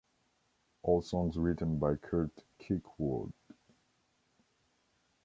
[0.81, 3.33] All songs written by Curt Kirkwood.